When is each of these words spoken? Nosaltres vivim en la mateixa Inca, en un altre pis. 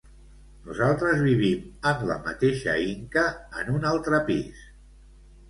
Nosaltres 0.69 1.21
vivim 1.25 1.67
en 1.91 2.01
la 2.13 2.15
mateixa 2.31 2.75
Inca, 2.87 3.27
en 3.61 3.71
un 3.77 3.87
altre 3.93 4.25
pis. 4.33 4.67